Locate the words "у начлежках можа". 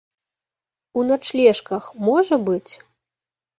1.01-2.35